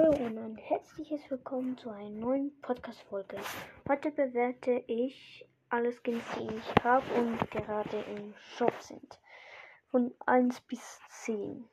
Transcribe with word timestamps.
Hallo 0.00 0.16
und 0.24 0.38
ein 0.38 0.56
herzliches 0.56 1.30
Willkommen 1.30 1.76
zu 1.76 1.90
einer 1.90 2.08
neuen 2.08 2.58
Podcast-Folge. 2.62 3.36
Heute 3.86 4.10
bewerte 4.10 4.82
ich 4.86 5.46
alle 5.68 5.92
Skins, 5.92 6.24
die 6.38 6.54
ich 6.54 6.84
habe 6.84 7.04
und 7.16 7.38
gerade 7.50 8.00
im 8.16 8.34
Shop 8.56 8.72
sind. 8.80 9.20
Von 9.90 10.14
1 10.24 10.58
bis 10.62 11.00
10. 11.10 11.68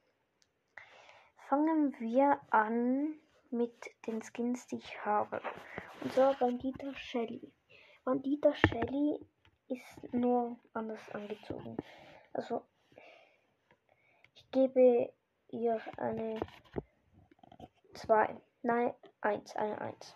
Fangen 1.48 1.96
wir 2.00 2.42
an 2.50 3.14
mit 3.50 3.92
den 4.08 4.22
Skins, 4.22 4.68
die 4.68 4.76
ich 4.76 5.06
habe. 5.06 5.40
Und 6.02 6.12
zwar 6.12 6.34
Bandita 6.34 6.94
Shelly. 6.96 7.54
Bandita 8.04 8.54
Shelly 8.54 9.26
ist 9.70 10.14
nur 10.14 10.60
anders 10.74 11.10
angezogen. 11.14 11.78
Also, 12.34 12.62
ich 14.36 14.52
gebe 14.52 15.14
ihr 15.50 15.80
eine 15.96 16.42
2. 17.98 18.40
Nein, 18.62 18.94
1. 19.22 19.56
Eine 19.56 19.82
1. 19.82 20.16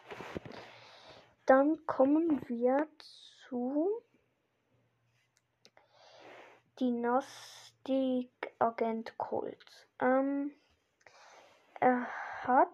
Dann 1.45 1.85
kommen 1.85 2.47
wir 2.47 2.87
zu 3.47 3.89
Dynastic 6.79 8.29
Agent 8.59 9.17
Colt. 9.17 9.87
Ähm, 9.99 10.51
er 11.79 12.07
hat 12.43 12.69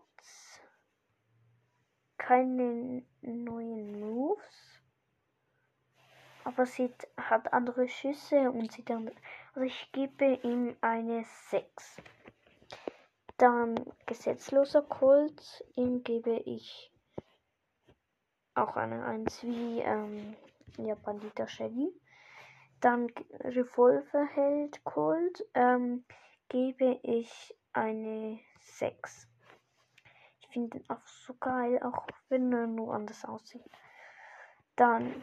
keine 2.17 3.03
neuen 3.21 3.99
Moves, 3.99 4.81
aber 6.43 6.65
sieht, 6.65 7.07
hat 7.17 7.53
andere 7.53 7.87
Schüsse 7.87 8.51
und 8.51 8.71
sieht 8.71 8.89
dann, 8.89 9.09
also 9.53 9.61
ich 9.61 9.91
gebe 9.93 10.39
ihm 10.43 10.75
eine 10.81 11.23
6. 11.49 12.01
Dann 13.37 13.75
gesetzloser 14.07 14.81
Kult, 14.81 15.63
ihm 15.75 16.03
gebe 16.03 16.37
ich 16.37 16.91
auch 18.55 18.75
eine 18.75 19.05
1 19.05 19.43
wie 19.43 19.79
ähm, 19.81 20.35
ja, 20.77 20.95
Bandita 20.95 21.47
Shelly. 21.47 21.93
Dann 22.79 23.11
Revolverheld 23.41 24.83
Kult, 24.83 25.45
ähm, 25.53 26.03
gebe 26.49 26.99
ich 27.03 27.55
eine 27.73 28.39
6. 28.59 29.27
Ich 30.39 30.47
finde 30.47 30.79
ihn 30.79 30.85
auch 30.89 31.05
so 31.05 31.35
geil, 31.35 31.79
auch 31.83 32.07
wenn 32.29 32.51
er 32.51 32.65
nur 32.65 32.95
anders 32.95 33.23
aussieht. 33.23 33.63
Dann 34.75 35.13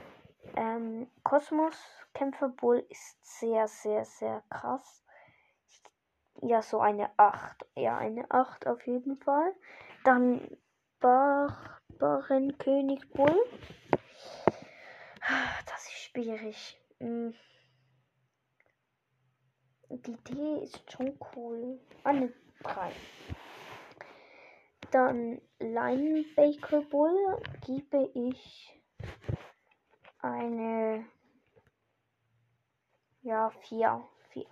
ähm, 0.55 1.11
Kosmos 1.25 1.77
Kämpfer 2.13 2.49
Bull 2.49 2.87
ist 2.89 3.41
sehr, 3.41 3.67
sehr, 3.67 4.05
sehr 4.05 4.43
krass 4.51 5.04
ja, 6.43 6.63
so 6.63 6.81
eine 6.81 7.11
8. 7.19 7.67
Ja, 7.77 7.99
eine 7.99 8.31
8 8.31 8.67
auf 8.67 8.87
jeden 8.87 9.19
Fall. 9.19 9.53
Dann 10.05 10.41
Barbarenkönig 11.01 13.11
Bull. 13.11 13.37
Das 15.67 15.85
ist 15.85 15.93
schwierig. 15.93 16.81
Hm. 17.01 17.35
Die 19.91 20.13
Idee 20.13 20.65
ist 20.65 20.91
schon 20.91 21.19
cool. 21.35 21.79
Eine 22.05 22.33
3. 22.63 22.91
Dann 24.91 25.41
Linebaker 25.59 26.81
Bull 26.83 27.43
gebe 27.67 28.11
ich 28.15 28.81
eine 30.21 31.05
ja 33.23 33.51
4. 33.51 34.09
4. 34.31 34.47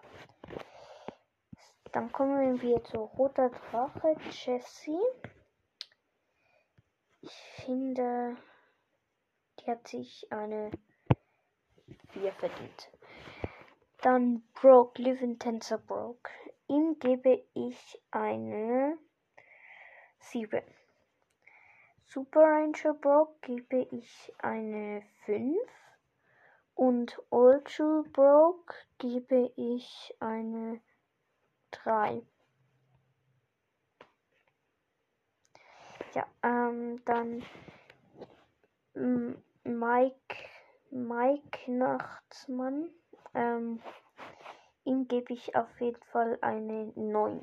Dann 1.93 2.11
kommen 2.11 2.63
wir 2.63 2.83
zu 2.85 3.01
Roter 3.01 3.51
Drache, 3.51 4.17
Jessie. 4.31 4.99
Ich 7.21 7.35
finde, 7.67 8.35
die 9.61 9.71
hat 9.71 9.87
sich 9.87 10.27
eine 10.33 10.71
4 12.15 12.33
verdient. 12.33 12.91
Dann 14.01 14.43
Broke, 14.55 15.03
Living 15.03 15.39
Tensor 15.39 15.79
Broke. 15.79 16.31
Ihm 16.67 16.99
gebe 16.99 17.45
ich 17.53 18.03
eine 18.11 18.97
7. 20.21 20.63
Super 22.07 22.41
Ranger 22.41 22.95
Broke 22.95 23.37
gebe 23.43 23.87
ich 23.91 24.33
eine 24.39 25.03
5. 25.27 25.59
Und 26.75 27.21
Old 27.29 27.71
Broke 28.15 28.75
gebe 28.97 29.53
ich 29.57 30.17
eine 30.21 30.77
7 30.77 30.93
drei. 31.73 32.23
Ja, 36.15 36.27
ähm, 36.43 37.03
dann 37.05 37.43
Mike, 39.63 40.37
Mike 41.93 42.03
Nachtsmann. 42.03 42.91
Ähm, 43.35 43.83
ihm 44.85 45.09
gebe 45.09 45.33
ich 45.33 45.55
auf 45.57 45.81
jeden 45.81 46.03
Fall 46.05 46.39
eine 46.41 46.93
9. 46.95 47.41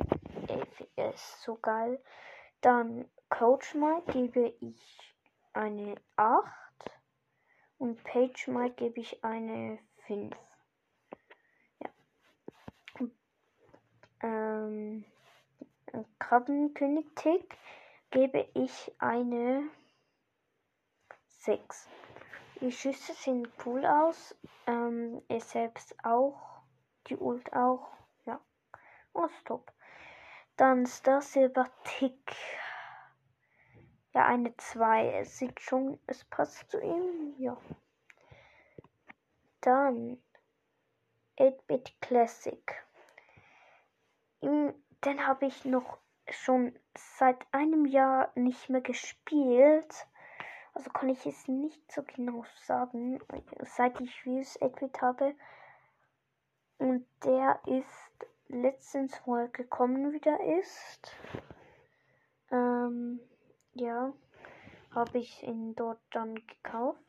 Er 0.96 1.14
ist 1.14 1.42
so 1.44 1.56
geil. 1.56 2.02
Dann 2.62 3.10
Coach 3.30 3.76
Mike 3.76 4.12
gebe 4.12 4.56
ich 4.60 5.16
eine 5.54 5.96
8. 6.16 6.46
Und 7.78 8.04
Page 8.04 8.48
Mike 8.48 8.76
gebe 8.76 9.00
ich 9.00 9.24
eine 9.24 9.80
5. 10.08 10.36
ähm, 14.22 15.06
Krabbenkönig 16.20 17.06
Tick 17.16 17.58
gebe 18.12 18.50
ich 18.54 18.92
eine 19.00 19.70
6. 21.28 21.88
Die 22.62 22.72
Schüsse 22.72 23.14
sehen 23.14 23.48
cool 23.66 23.86
aus. 23.86 24.36
Ähm, 24.68 25.22
er 25.28 25.40
selbst 25.40 25.96
auch. 26.04 26.62
Die 27.08 27.16
Ult 27.16 27.52
auch. 27.54 27.88
Ja. 28.26 28.40
Oh, 29.14 29.28
stop. 29.42 29.72
Dann 30.58 30.86
Star 30.86 31.22
Silver 31.22 31.70
Tick. 31.84 32.36
Ja, 34.14 34.26
eine 34.26 34.56
2. 34.58 35.20
Es 35.20 35.38
sieht 35.38 35.60
schon, 35.62 36.00
es 36.08 36.26
passt 36.26 36.70
zu 36.70 36.80
ihm. 36.82 37.36
Ja. 37.38 37.58
Dann 39.62 40.22
8-Bit 41.38 42.02
Classic 42.02 42.76
den 45.06 45.26
habe 45.26 45.46
ich 45.46 45.66
noch 45.66 45.98
schon 46.30 46.78
seit 47.18 47.38
einem 47.52 47.86
Jahr 47.86 48.32
nicht 48.36 48.70
mehr 48.70 48.82
gespielt. 48.82 50.08
Also 50.80 50.92
kann 50.92 51.10
ich 51.10 51.26
es 51.26 51.46
nicht 51.50 51.92
so 51.92 52.04
genau 52.04 52.46
sagen, 52.64 53.20
seit 53.64 54.00
ich 54.00 54.24
Views 54.24 54.58
8 54.62 55.02
habe. 55.02 55.36
Und 56.78 57.06
der 57.26 57.60
ist 57.66 58.30
letztens, 58.48 59.22
wo 59.26 59.36
er 59.36 59.50
gekommen 59.50 60.14
wieder 60.14 60.40
ist. 60.58 61.12
Ähm, 62.50 63.20
ja, 63.74 64.14
habe 64.96 65.18
ich 65.18 65.44
ihn 65.44 65.76
dort 65.76 66.00
dann 66.12 66.36
gekauft. 66.36 67.04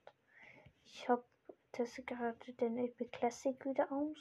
Ich 0.86 1.08
habe 1.08 1.22
das 1.70 1.94
gerade 2.04 2.52
den 2.54 2.76
Epic 2.76 3.16
Classic 3.16 3.64
wieder 3.64 3.86
aus. 3.92 4.18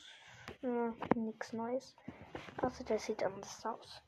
Ja, 0.61 0.93
nichts 1.15 1.53
Neues. 1.53 1.95
Also 2.57 2.83
der 2.83 2.99
sieht 2.99 3.23
anders 3.23 3.65
aus. 3.65 4.03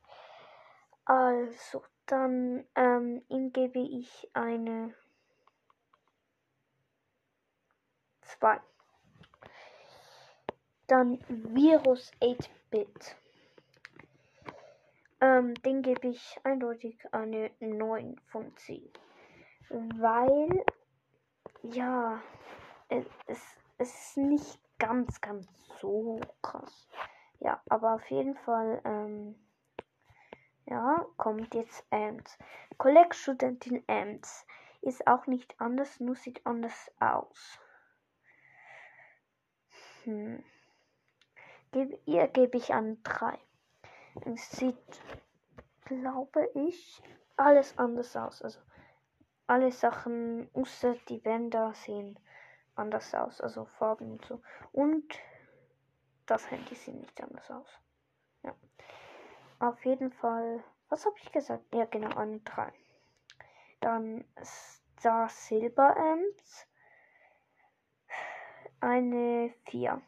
Also, 1.06 1.84
dann 2.06 2.64
ähm, 2.76 3.24
ihm 3.28 3.52
gebe 3.52 3.80
ich 3.80 4.30
eine 4.36 4.94
2. 8.42 8.60
Dann 10.88 11.20
Virus 11.28 12.12
8-Bit. 12.22 13.16
Ähm, 15.22 15.54
den 15.62 15.84
gebe 15.84 16.08
ich 16.08 16.40
eindeutig 16.44 16.98
eine 17.14 17.52
9 17.60 18.20
von 18.26 18.52
10. 18.58 18.90
Weil, 19.70 20.66
ja, 21.62 22.20
es, 22.90 23.06
es 23.28 23.56
ist 23.78 24.18
nicht 24.18 24.60
ganz, 24.80 25.22
ganz 25.22 25.48
so 25.80 26.20
krass. 26.42 26.88
Ja, 27.40 27.62
aber 27.70 27.94
auf 27.94 28.10
jeden 28.10 28.36
Fall, 28.36 28.82
ähm, 28.84 29.36
ja, 30.66 31.06
kommt 31.18 31.54
jetzt 31.54 31.86
Ants. 31.92 32.40
Collect-Studentin 32.80 33.84
Ants 33.88 34.48
ist 34.82 35.06
auch 35.06 35.28
nicht 35.28 35.54
anders, 35.62 36.00
nur 36.00 36.16
sieht 36.16 36.44
anders 36.46 36.92
aus. 37.00 37.60
Hm. 40.04 40.44
Geb, 41.72 42.00
ihr 42.06 42.28
gebe 42.28 42.58
ich 42.58 42.74
an 42.74 43.02
3. 43.04 43.38
Es 44.26 44.52
sieht, 44.52 45.02
glaube 45.86 46.50
ich, 46.54 47.02
alles 47.38 47.78
anders 47.78 48.16
aus. 48.16 48.42
Also 48.42 48.60
alle 49.48 49.72
Sachen, 49.72 50.50
außer 50.54 50.96
die 51.08 51.18
Bänder, 51.18 51.74
sehen 51.74 52.20
anders 52.76 53.14
aus. 53.16 53.42
Also 53.42 53.66
Farben 53.66 54.12
und 54.12 54.26
so. 54.26 54.42
Und 54.72 55.14
das 56.26 56.50
Handy 56.52 56.76
sieht 56.76 56.96
nicht 56.96 57.22
anders 57.22 57.50
aus. 57.52 57.68
Ja. 58.44 58.56
Auf 59.60 59.84
jeden 59.86 60.12
Fall 60.12 60.64
Was 60.92 61.06
habe 61.06 61.16
ich 61.24 61.32
gesagt? 61.32 61.74
Ja, 61.74 61.86
genau, 61.86 62.14
eine 62.18 62.42
3. 62.42 62.74
Dann 63.80 64.26
Star 64.44 65.30
Silber 65.30 65.96
Amps. 65.96 66.68
Eine 68.84 69.54
4. 69.70 70.02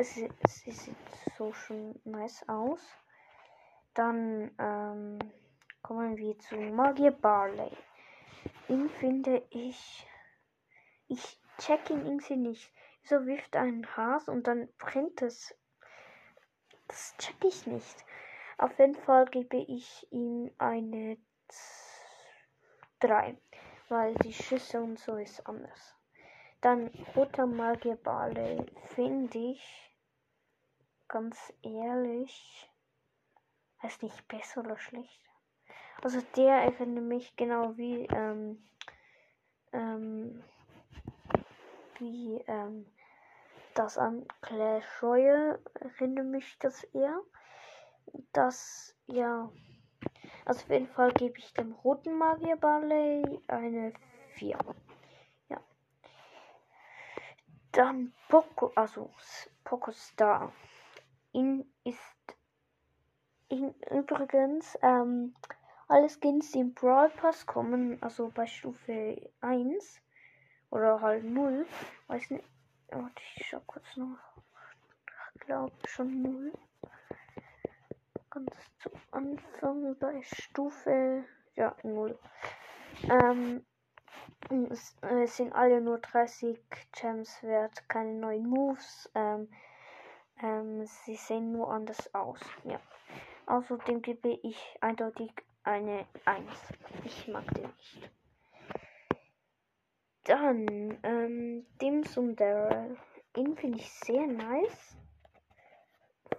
Sie, 0.00 0.30
sie 0.48 0.70
sieht 0.70 0.96
so 1.36 1.52
schon 1.52 2.00
nice 2.04 2.48
aus. 2.48 2.80
Dann 3.92 4.50
ähm, 4.58 5.18
kommen 5.82 6.16
wir 6.16 6.38
zu 6.38 6.56
Magier 6.56 7.10
Barley. 7.10 7.76
Ihn 8.68 8.88
finde 8.88 9.46
ich. 9.50 10.08
Ich 11.08 11.38
check 11.58 11.90
ihn 11.90 12.06
irgendwie 12.06 12.36
nicht. 12.36 12.72
So 13.04 13.26
wirft 13.26 13.54
ein 13.54 13.86
Has 13.98 14.28
und 14.28 14.46
dann 14.46 14.70
brennt 14.78 15.20
es. 15.20 15.54
Das 16.88 17.14
check 17.18 17.44
ich 17.44 17.66
nicht. 17.66 18.06
Auf 18.56 18.78
jeden 18.78 18.94
Fall 18.94 19.26
gebe 19.26 19.58
ich 19.58 20.10
ihm 20.10 20.50
eine 20.56 21.18
3. 23.00 23.36
Weil 23.90 24.14
die 24.14 24.32
Schüsse 24.32 24.80
und 24.80 24.98
so 24.98 25.16
ist 25.16 25.46
anders. 25.46 25.94
Dann 26.62 26.90
roter 27.16 27.46
Magier 27.46 27.96
Barley 27.96 28.64
finde 28.94 29.36
ich 29.36 29.96
ganz 31.08 31.52
ehrlich 31.62 32.70
ist 33.82 34.00
nicht 34.00 34.28
besser 34.28 34.60
oder 34.60 34.78
schlechter. 34.78 35.30
Also 36.02 36.20
der 36.36 36.54
erinnert 36.62 37.04
mich 37.04 37.36
genau 37.36 37.76
wie 37.76 38.06
ähm, 38.06 38.62
ähm, 39.72 40.44
wie 41.98 42.42
ähm, 42.46 42.86
das 43.74 43.98
an 43.98 44.24
Clash 44.40 45.02
Royale 45.02 45.58
erinnert 45.74 46.26
mich 46.26 46.58
das 46.60 46.84
eher. 46.94 47.20
Das 48.32 48.94
ja 49.06 49.50
also 50.44 50.60
auf 50.62 50.70
jeden 50.70 50.88
Fall 50.88 51.12
gebe 51.12 51.38
ich 51.38 51.52
dem 51.54 51.72
roten 51.72 52.16
Magier 52.16 52.56
Barley 52.56 53.40
eine 53.48 53.92
4. 54.34 54.58
Dann 57.72 58.12
Poco, 58.28 58.70
also 58.74 59.10
Poco 59.64 59.92
Star. 59.92 60.52
In 61.32 61.64
ist 61.84 62.36
in, 63.48 63.74
übrigens 63.90 64.78
ähm, 64.82 65.34
alle 65.88 66.08
Skins, 66.08 66.52
die 66.52 66.60
im 66.60 66.74
Brawl 66.74 67.10
Pass 67.10 67.46
kommen, 67.46 68.02
also 68.02 68.30
bei 68.34 68.46
Stufe 68.46 69.30
1 69.40 70.00
oder 70.70 71.00
halt 71.00 71.24
0, 71.24 71.66
weiß 72.06 72.30
nicht. 72.30 72.44
Warte, 72.88 73.22
ich 73.36 73.46
schau 73.46 73.60
kurz 73.66 73.96
noch. 73.96 74.18
Ich 75.34 75.40
glaube 75.40 75.72
schon 75.86 76.22
0. 76.22 76.52
Ganz 78.30 78.50
zu 78.78 78.90
Anfang 79.10 79.98
bei 79.98 80.22
Stufe 80.22 81.24
ja 81.54 81.74
0. 81.82 82.18
Ähm, 83.10 83.64
es, 84.70 84.96
äh, 85.02 85.26
sind 85.26 85.52
alle 85.52 85.80
nur 85.80 85.98
30 85.98 86.58
Gems 86.92 87.42
wert, 87.42 87.88
keine 87.88 88.12
neuen 88.14 88.46
Moves. 88.48 89.10
Ähm, 89.14 89.48
ähm, 90.42 90.84
sie 90.86 91.16
sehen 91.16 91.52
nur 91.52 91.72
anders 91.72 92.14
aus. 92.14 92.40
Ja. 92.64 92.80
Außerdem 93.46 94.02
gebe 94.02 94.38
ich 94.42 94.76
eindeutig 94.80 95.32
eine 95.64 96.06
1. 96.24 96.44
Ich 97.04 97.28
mag 97.28 97.44
den 97.54 97.64
nicht. 97.64 98.10
Dann, 100.24 100.98
ähm, 101.02 101.66
Dims 101.80 102.16
und 102.16 102.36
Daryl. 102.36 102.96
Den 103.34 103.56
finde 103.56 103.78
ich 103.78 103.92
sehr 103.92 104.26
nice. 104.26 104.96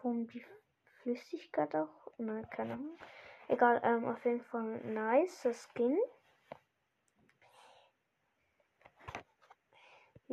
Von 0.02 0.28
die 0.28 0.44
Flüssigkeit 1.02 1.76
auch. 1.76 2.12
Nein, 2.18 2.48
keine 2.50 2.74
Ahnung. 2.74 2.98
Egal, 3.48 3.82
ähm, 3.84 4.06
auf 4.06 4.24
jeden 4.24 4.42
Fall 4.42 4.80
nice, 4.86 5.42
das 5.44 5.68
Skin. 5.74 5.98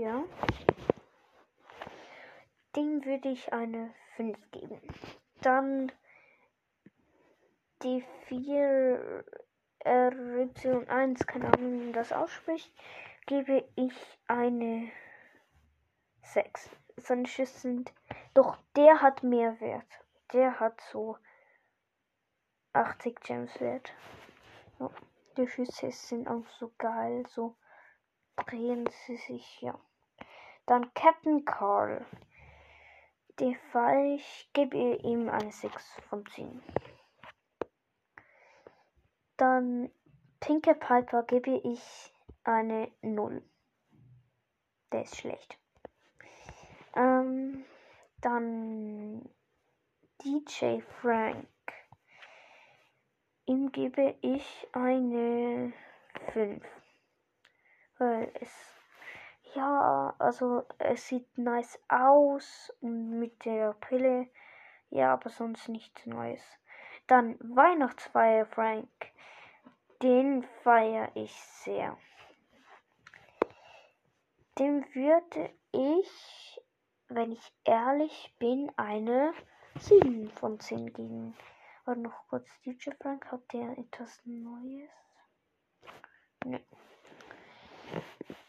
Ja. 0.00 0.24
Dem 2.74 3.04
würde 3.04 3.28
ich 3.28 3.52
eine 3.52 3.92
5 4.16 4.50
geben. 4.50 4.80
Dann 5.42 5.92
die 7.82 8.02
4 8.28 9.26
RY1, 9.84 11.26
keine 11.26 11.52
Ahnung, 11.52 11.72
wie 11.72 11.84
man 11.84 11.92
das 11.92 12.14
ausspricht, 12.14 12.72
gebe 13.26 13.68
ich 13.76 13.92
eine 14.26 14.90
6. 16.22 16.70
Seine 16.96 17.26
Schüsse 17.26 17.58
sind. 17.58 17.92
Doch 18.32 18.56
der 18.76 19.02
hat 19.02 19.22
mehr 19.22 19.60
Wert. 19.60 20.00
Der 20.32 20.60
hat 20.60 20.80
so 20.80 21.18
80 22.72 23.20
Gems 23.20 23.60
wert. 23.60 23.92
Ja, 24.78 24.90
die 25.36 25.46
Schüsse 25.46 25.90
sind 25.90 26.26
auch 26.26 26.46
so 26.58 26.72
geil. 26.78 27.26
So 27.28 27.54
drehen 28.36 28.88
sie 29.04 29.16
sich, 29.16 29.60
ja. 29.60 29.78
Dann 30.70 30.94
Captain 30.94 31.44
Carl. 31.44 32.06
Die 33.40 33.56
Fall, 33.72 34.14
ich 34.14 34.50
gebe 34.52 34.76
ihm 35.02 35.28
eine 35.28 35.50
6 35.50 36.00
von 36.08 36.24
10. 36.24 36.62
Dann 39.36 39.90
Pinker 40.38 40.74
Piper 40.74 41.24
gebe 41.24 41.60
ich 41.64 42.14
eine 42.44 42.88
0. 43.02 43.42
Der 44.92 45.02
ist 45.02 45.16
schlecht. 45.16 45.58
Ähm, 46.94 47.64
dann 48.20 49.28
DJ 50.22 50.82
Frank. 51.00 51.48
Ihm 53.46 53.72
gebe 53.72 54.14
ich 54.20 54.68
eine 54.70 55.72
5. 56.32 56.64
Weil 57.98 58.30
es 58.40 58.79
ja, 59.54 60.14
also 60.18 60.64
es 60.78 61.08
sieht 61.08 61.38
nice 61.38 61.78
aus 61.88 62.72
mit 62.80 63.44
der 63.44 63.74
Brille. 63.74 64.28
Ja, 64.90 65.12
aber 65.12 65.30
sonst 65.30 65.68
nichts 65.68 66.06
Neues. 66.06 66.42
Dann 67.06 67.36
Weihnachtsfeier 67.40 68.46
Frank. 68.46 68.88
Den 70.02 70.44
feiere 70.62 71.10
ich 71.14 71.34
sehr. 71.34 71.96
Dem 74.58 74.84
würde 74.94 75.52
ich, 75.72 76.60
wenn 77.08 77.32
ich 77.32 77.52
ehrlich 77.64 78.34
bin, 78.38 78.72
eine 78.76 79.32
7 79.78 80.30
von 80.30 80.58
10 80.58 80.92
geben. 80.92 81.36
Aber 81.84 81.96
noch 81.96 82.28
kurz, 82.28 82.48
DJ 82.62 82.90
Frank, 83.00 83.30
hat 83.30 83.52
der 83.52 83.78
etwas 83.78 84.20
Neues? 84.24 84.90
Ne. 86.44 86.60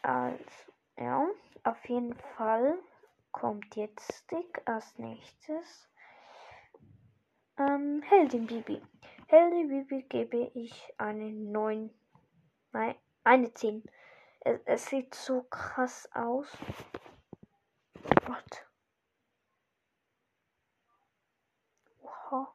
Also, 0.02 0.71
ja, 0.96 1.28
auf 1.64 1.84
jeden 1.88 2.14
Fall 2.36 2.78
kommt 3.32 3.76
jetzt 3.76 4.12
Stick 4.12 4.62
als 4.66 4.98
nächstes. 4.98 5.88
Ähm, 7.58 8.02
Heldin 8.02 8.46
Bibi. 8.46 8.82
Heldin 9.26 9.68
Bibi 9.68 10.02
gebe 10.02 10.50
ich 10.54 10.92
eine 10.98 11.30
9. 11.30 11.90
Nein, 12.72 12.94
eine 13.24 13.52
10. 13.52 13.82
Es, 14.40 14.60
es 14.64 14.86
sieht 14.86 15.14
so 15.14 15.42
krass 15.44 16.08
aus. 16.14 16.46
Gott. 18.26 18.66
Oha. 22.02 22.54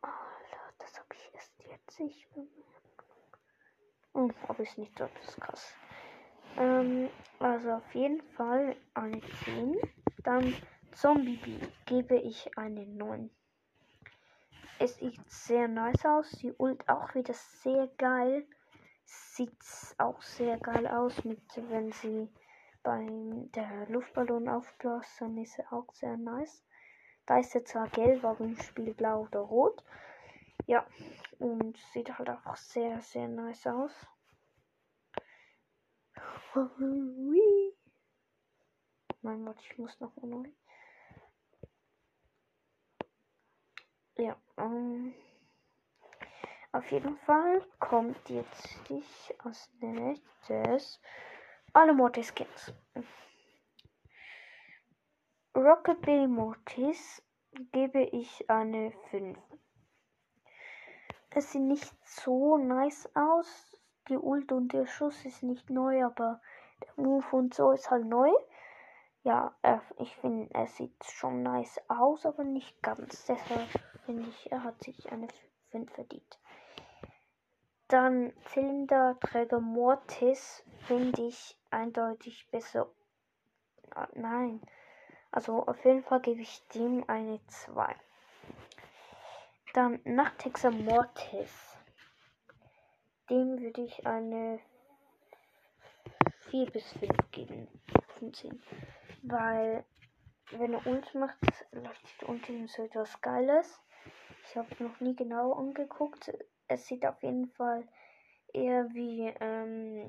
Alter, 0.00 0.72
das 0.78 0.98
habe 0.98 1.14
ich 1.14 1.34
erst 1.34 1.62
jetzt 1.64 2.00
nicht 2.00 2.28
bemerkt. 2.34 2.67
Hm, 4.18 4.34
aber 4.48 4.64
ist 4.64 4.76
nicht 4.76 4.98
so 4.98 5.08
krass. 5.38 5.76
Ähm, 6.56 7.08
also 7.38 7.70
auf 7.70 7.94
jeden 7.94 8.20
Fall 8.20 8.74
eine 8.94 9.20
10. 9.44 9.76
Dann 10.24 10.52
Zombie 10.92 11.36
Bee 11.36 11.60
gebe 11.86 12.16
ich 12.16 12.50
eine 12.58 12.84
9. 12.84 13.30
Es 14.80 14.96
sieht 14.96 15.20
sehr 15.30 15.68
nice 15.68 16.04
aus. 16.04 16.30
Die 16.32 16.52
Ult 16.52 16.88
auch 16.88 17.14
wieder 17.14 17.32
sehr 17.32 17.86
geil. 17.96 18.44
Sieht 19.04 19.56
auch 19.98 20.20
sehr 20.20 20.58
geil 20.58 20.88
aus, 20.88 21.24
mit 21.24 21.40
wenn 21.70 21.92
sie 21.92 22.28
beim 22.82 23.52
der 23.52 23.86
Luftballon 23.88 24.48
aufbläst, 24.48 25.20
dann 25.20 25.38
ist 25.38 25.58
er 25.60 25.72
auch 25.72 25.92
sehr 25.94 26.16
nice. 26.16 26.64
Da 27.24 27.38
ist 27.38 27.54
er 27.54 27.64
zwar 27.64 27.88
gelb, 27.88 28.24
aber 28.24 28.44
im 28.44 28.56
Spiel 28.56 28.94
blau 28.94 29.22
oder 29.22 29.40
rot. 29.40 29.84
Ja, 30.68 30.86
und 31.38 31.78
sieht 31.94 32.18
halt 32.18 32.28
auch 32.28 32.56
sehr, 32.56 33.00
sehr 33.00 33.26
nice 33.26 33.66
aus. 33.66 33.90
Mein 39.22 39.46
Gott, 39.46 39.58
ich 39.62 39.78
muss 39.78 39.98
noch 39.98 40.14
neu. 40.18 40.46
Ja, 44.18 44.36
ähm, 44.58 45.14
auf 46.72 46.90
jeden 46.90 47.16
Fall 47.16 47.66
kommt 47.78 48.28
jetzt 48.28 48.90
dich 48.90 49.34
als 49.38 49.70
nächstes 49.80 51.00
alle 51.72 51.94
Mortis 51.94 52.34
Skins. 52.36 52.74
Rockabilly 55.56 56.26
Mortis 56.26 57.22
gebe 57.72 58.02
ich 58.02 58.50
eine 58.50 58.92
5. 59.08 59.38
Es 61.30 61.52
sieht 61.52 61.62
nicht 61.62 61.94
so 62.04 62.56
nice 62.56 63.08
aus. 63.14 63.80
Die 64.08 64.16
Ult 64.16 64.50
und 64.52 64.72
der 64.72 64.86
Schuss 64.86 65.24
ist 65.24 65.42
nicht 65.42 65.68
neu, 65.68 66.04
aber 66.04 66.40
der 66.82 67.04
Move 67.04 67.26
und 67.32 67.54
so 67.54 67.72
ist 67.72 67.90
halt 67.90 68.06
neu. 68.06 68.30
Ja, 69.22 69.54
äh, 69.62 69.78
ich 69.98 70.16
finde, 70.16 70.48
er 70.54 70.66
sieht 70.66 71.04
schon 71.04 71.42
nice 71.42 71.80
aus, 71.88 72.24
aber 72.24 72.44
nicht 72.44 72.82
ganz. 72.82 73.26
Deshalb 73.26 73.68
finde 74.06 74.28
ich, 74.28 74.50
er 74.50 74.64
hat 74.64 74.82
sich 74.82 75.12
eine 75.12 75.28
5 75.70 75.92
verdient. 75.92 76.38
Dann 77.88 78.32
Zylinderträger 78.46 79.60
Mortis 79.60 80.64
finde 80.86 81.26
ich 81.26 81.58
eindeutig 81.70 82.48
besser. 82.50 82.88
Ah, 83.94 84.08
nein. 84.14 84.62
Also 85.30 85.66
auf 85.66 85.84
jeden 85.84 86.02
Fall 86.02 86.20
gebe 86.20 86.40
ich 86.40 86.66
dem 86.68 87.04
eine 87.08 87.40
2. 87.46 87.94
Dann 89.78 90.00
Nachthexer 90.02 90.72
Mortis. 90.72 91.78
Dem 93.30 93.60
würde 93.60 93.82
ich 93.82 94.04
eine 94.04 94.58
4 96.50 96.66
bis 96.72 96.92
5 96.94 97.12
geben. 97.30 97.68
15. 98.18 98.60
Weil, 99.22 99.84
wenn 100.50 100.74
er 100.74 100.84
Ult 100.84 101.14
macht, 101.14 101.38
leuchtet 101.70 102.24
unter 102.24 102.52
ihm 102.52 102.66
so 102.66 102.86
etwas 102.86 103.20
Geiles. 103.20 103.80
Ich 104.48 104.56
habe 104.56 104.82
noch 104.82 104.98
nie 104.98 105.14
genau 105.14 105.52
angeguckt. 105.52 106.32
Es 106.66 106.88
sieht 106.88 107.06
auf 107.06 107.22
jeden 107.22 107.46
Fall 107.52 107.86
eher 108.52 108.92
wie, 108.94 109.32
ähm, 109.38 110.08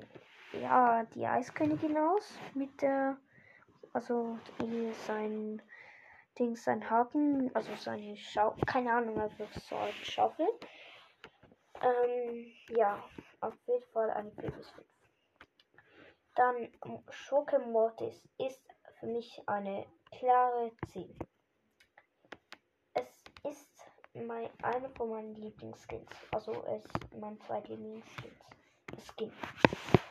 ja, 0.60 1.04
die 1.14 1.28
Eiskönigin 1.28 1.96
aus. 1.96 2.40
Mit 2.54 2.82
der, 2.82 3.18
also 3.92 4.36
sein 5.06 5.62
Ding, 6.38 6.56
sein 6.56 6.88
Haken, 6.88 7.54
also 7.54 7.74
seine 7.76 8.16
Schau, 8.16 8.54
keine 8.66 8.92
Ahnung, 8.92 9.20
einfach 9.20 9.52
so 9.52 9.76
eine 9.76 9.92
Schaufel. 9.92 10.48
Ähm, 11.82 12.52
ja, 12.68 13.02
auf 13.40 13.54
jeden 13.66 13.84
Fall 13.92 14.10
eine 14.10 14.30
4 14.32 14.50
bis 14.50 14.70
5. 14.70 14.86
Dann 16.36 16.72
Schurke 17.10 17.58
Mortis 17.58 18.22
ist 18.38 18.62
für 18.98 19.06
mich 19.06 19.42
eine 19.46 19.86
klare 20.10 20.72
10. 20.92 21.18
Es 22.94 23.24
ist 23.44 23.68
mein, 24.14 24.48
eine 24.62 24.90
von 24.90 25.10
meinen 25.10 25.34
Lieblingsskins. 25.34 26.10
Also 26.32 26.52
es 26.64 26.84
ist 26.84 27.14
mein 27.14 27.40
zweitlieblingsskins. 27.40 28.34
Skin. 28.98 29.32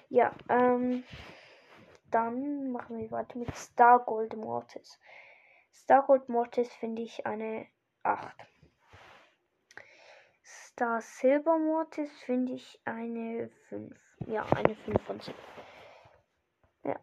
Ja, 0.10 0.34
ähm, 0.50 1.04
dann 2.12 2.72
machen 2.72 2.98
wir 2.98 3.12
weiter 3.12 3.38
mit 3.38 3.56
Star 3.56 4.00
Gold 4.00 4.36
Mortis. 4.36 5.00
Stargold 5.72 6.30
Mortis 6.30 6.72
finde 6.76 7.02
ich 7.02 7.26
eine 7.26 7.68
8. 8.04 8.36
Star 10.44 11.02
Silver 11.02 11.58
Mortis 11.58 12.12
finde 12.24 12.54
ich 12.54 12.80
eine 12.86 13.50
5. 13.70 13.96
Ja, 14.28 14.46
eine 14.56 14.76
5 14.76 15.02
von 15.04 15.20
10. 15.20 15.34
Ja. 16.84 17.00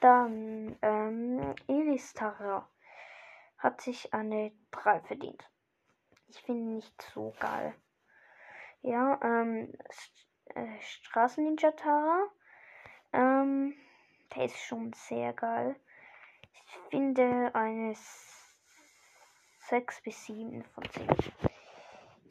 Dann 0.00 0.76
ähm, 0.82 1.54
Iris 1.66 2.12
Tara 2.14 2.68
hat 3.58 3.80
sich 3.80 4.12
eine 4.12 4.52
3 4.70 5.00
verdient. 5.00 5.48
Ich 6.28 6.40
finde 6.42 6.74
nicht 6.74 7.02
so 7.14 7.34
geil. 7.38 7.74
Ja, 8.82 9.18
ähm, 9.22 9.72
äh, 10.54 10.80
Straßenninja 10.80 11.72
Tara. 11.72 12.26
Ähm, 13.12 13.74
der 14.34 14.46
ist 14.46 14.58
schon 14.58 14.92
sehr 14.92 15.32
geil. 15.32 15.76
Finde 16.90 17.50
eine 17.54 17.94
6 19.68 20.02
bis 20.02 20.24
7 20.26 20.62
von 20.62 20.90
10. 20.90 21.08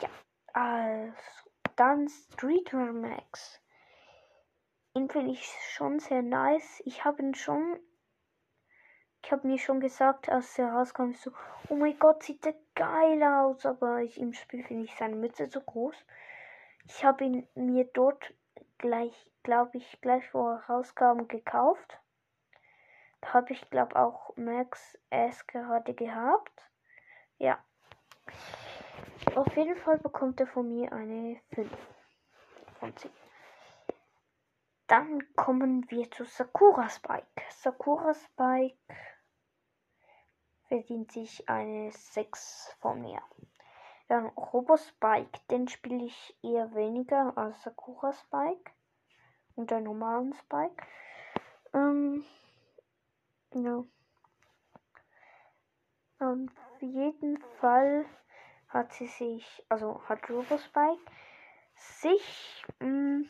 Ja, 0.01 0.09
also 0.53 1.13
dann 1.75 2.07
Streetwear 2.07 2.93
Max. 2.93 3.61
Ihn 4.93 5.09
finde 5.09 5.31
ich 5.31 5.45
schon 5.73 5.99
sehr 5.99 6.21
nice. 6.21 6.81
Ich 6.85 7.03
habe 7.03 7.21
ihn 7.21 7.35
schon. 7.35 7.79
Ich 9.23 9.31
habe 9.31 9.47
mir 9.47 9.57
schon 9.57 9.79
gesagt, 9.79 10.29
als 10.29 10.57
er 10.57 10.71
rauskam, 10.71 11.13
so, 11.13 11.31
oh 11.69 11.75
mein 11.75 11.97
Gott, 11.99 12.23
sieht 12.23 12.45
der 12.45 12.55
geil 12.75 13.21
aus. 13.23 13.65
Aber 13.65 13.99
ich, 13.99 14.19
im 14.19 14.33
Spiel 14.33 14.63
finde 14.63 14.85
ich 14.85 14.95
seine 14.95 15.15
Mütze 15.15 15.47
so 15.47 15.59
groß. 15.59 15.95
Ich 16.85 17.03
habe 17.03 17.25
ihn 17.25 17.47
mir 17.55 17.85
dort 17.85 18.33
gleich, 18.77 19.31
glaube 19.43 19.77
ich, 19.77 19.99
gleich 19.99 20.29
vor 20.29 20.63
rauskam, 20.69 21.27
gekauft 21.27 21.99
habe 23.33 23.53
ich 23.53 23.69
glaube 23.69 23.95
auch 23.95 24.35
Max 24.35 24.97
S 25.09 25.45
gerade 25.47 25.93
gehabt. 25.93 26.69
Ja. 27.37 27.63
Auf 29.35 29.55
jeden 29.55 29.75
Fall 29.75 29.97
bekommt 29.97 30.39
er 30.39 30.47
von 30.47 30.67
mir 30.67 30.91
eine 30.91 31.39
5 31.53 31.69
von 32.79 32.95
10. 32.95 33.11
Dann 34.87 35.35
kommen 35.35 35.89
wir 35.89 36.09
zu 36.11 36.25
Sakura 36.25 36.89
Spike. 36.89 37.41
Sakura 37.49 38.13
Spike 38.13 38.77
verdient 40.67 41.11
sich 41.11 41.49
eine 41.49 41.91
6 41.91 42.75
von 42.79 43.01
mir. 43.01 43.21
Dann 44.07 44.27
Robo 44.27 44.77
Spike, 44.77 45.39
den 45.49 45.67
spiele 45.67 46.05
ich 46.05 46.37
eher 46.43 46.73
weniger 46.75 47.35
als 47.35 47.63
Sakura 47.63 48.13
Spike 48.13 48.71
und 49.55 49.71
der 49.71 49.81
normalen 49.81 50.33
Spike. 50.33 50.85
Ähm, 51.73 52.23
ja. 53.55 53.83
Auf 56.19 56.81
jeden 56.81 57.41
Fall 57.59 58.05
hat 58.67 58.93
sie 58.93 59.07
sich, 59.07 59.65
also 59.69 60.01
hat 60.07 60.29
Robospike 60.29 61.01
sich 61.75 62.65
mh, 62.79 62.87
mm, 62.87 63.29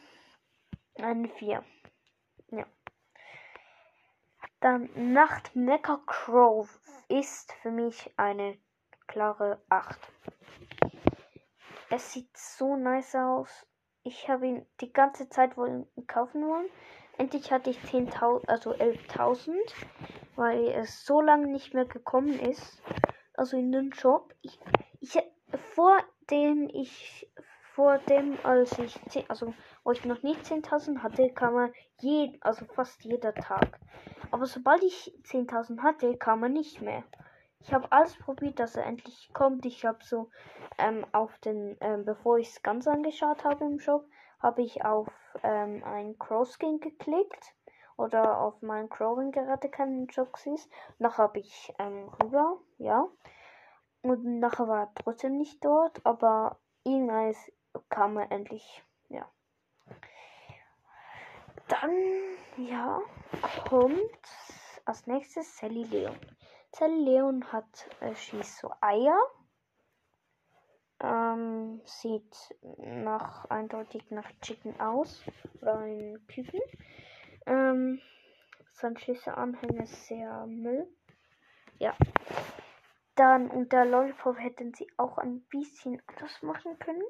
eine 0.97 1.29
4. 1.29 1.63
Ja. 2.51 2.65
Dann 4.59 5.13
Nacht 5.13 5.55
Mecha 5.55 6.01
Crow 6.05 6.67
ist 7.07 7.53
für 7.61 7.71
mich 7.71 8.11
eine 8.17 8.57
klare 9.07 9.61
8. 9.69 9.99
Es 11.89 12.13
sieht 12.13 12.35
so 12.35 12.75
nice 12.75 13.15
aus. 13.15 13.67
Ich 14.03 14.27
habe 14.29 14.47
ihn 14.47 14.65
die 14.81 14.91
ganze 14.91 15.29
Zeit 15.29 15.57
wohl 15.57 15.87
kaufen 16.07 16.47
wollen. 16.47 16.69
Endlich 17.17 17.51
hatte 17.51 17.69
ich 17.69 17.79
10.000, 17.79 18.47
also 18.47 18.73
11.000, 18.73 19.55
weil 20.35 20.67
es 20.67 21.05
so 21.05 21.21
lange 21.21 21.47
nicht 21.47 21.73
mehr 21.73 21.85
gekommen 21.85 22.39
ist. 22.39 22.81
Also 23.35 23.57
in 23.57 23.71
den 23.71 23.93
Shop. 23.93 24.33
Ich, 24.41 24.59
ich, 24.99 25.17
vor 25.75 25.97
dem 26.29 26.69
ich, 26.73 27.29
vor 27.73 27.99
dem, 27.99 28.37
als 28.43 28.77
ich, 28.79 28.99
10, 29.09 29.29
also 29.29 29.53
wo 29.83 29.91
ich 29.91 30.03
noch 30.03 30.23
nicht 30.23 30.43
10.000 30.45 30.99
hatte, 30.99 31.29
kam 31.29 31.53
man 31.53 31.73
jeden, 31.99 32.41
also 32.41 32.65
fast 32.65 33.03
jeder 33.03 33.33
Tag. 33.33 33.79
Aber 34.31 34.45
sobald 34.45 34.83
ich 34.83 35.13
10.000 35.23 35.81
hatte, 35.81 36.17
kam 36.17 36.43
er 36.43 36.49
nicht 36.49 36.81
mehr. 36.81 37.03
Ich 37.59 37.73
habe 37.73 37.91
alles 37.91 38.15
probiert, 38.17 38.59
dass 38.59 38.75
er 38.75 38.85
endlich 38.85 39.31
kommt. 39.33 39.65
Ich 39.65 39.85
habe 39.85 40.03
so 40.03 40.29
ähm, 40.77 41.05
auf 41.13 41.37
den, 41.39 41.77
ähm, 41.81 42.05
bevor 42.05 42.37
ich 42.37 42.49
es 42.49 42.61
ganz 42.61 42.87
angeschaut 42.87 43.43
habe 43.43 43.65
im 43.65 43.79
Shop, 43.79 44.05
habe 44.39 44.61
ich 44.61 44.83
auf 44.83 45.07
ähm, 45.43 45.83
ein 45.83 46.17
Crow-Skin 46.17 46.79
geklickt 46.79 47.55
oder 47.97 48.39
auf 48.39 48.61
mein 48.61 48.89
Crow, 48.89 49.17
wenn 49.17 49.31
gerade 49.31 49.69
kein 49.69 50.07
Jokes 50.07 50.45
ist. 50.45 50.71
Nachher 50.99 51.23
habe 51.23 51.39
ich 51.39 51.73
ähm, 51.79 52.09
rüber, 52.21 52.59
ja. 52.77 53.07
Und 54.01 54.39
nachher 54.39 54.67
war 54.67 54.81
er 54.81 54.93
trotzdem 54.95 55.37
nicht 55.37 55.63
dort, 55.63 56.05
aber 56.05 56.59
irgendwann 56.83 57.33
kam 57.89 58.17
er 58.17 58.31
endlich, 58.31 58.83
ja. 59.09 59.27
Dann, 61.67 61.91
ja, 62.57 63.01
kommt 63.67 63.99
als 64.85 65.07
nächstes 65.07 65.57
Sally 65.57 65.83
Leon. 65.83 66.19
Sally 66.71 67.03
Leon 67.03 67.51
hat, 67.51 67.89
äh, 68.01 68.13
schießt 68.13 68.59
so 68.59 68.71
Eier 68.81 69.17
ähm, 71.01 71.81
sieht 71.85 72.55
nach 72.77 73.45
eindeutig 73.49 74.09
nach 74.11 74.29
Chicken 74.41 74.79
aus. 74.79 75.23
Oder 75.61 75.79
ein 75.79 76.25
Küken. 76.27 76.61
Ähm, 77.45 78.01
sein 78.73 78.97
Schlüsselanhänger 78.97 79.83
ist 79.83 80.07
sehr 80.07 80.45
Müll. 80.47 80.87
Ja. 81.79 81.95
Dann 83.15 83.49
unter 83.49 83.85
Lollipop 83.85 84.37
hätten 84.37 84.73
sie 84.73 84.87
auch 84.97 85.17
ein 85.17 85.41
bisschen 85.49 86.01
anders 86.07 86.41
machen 86.41 86.77
können. 86.79 87.03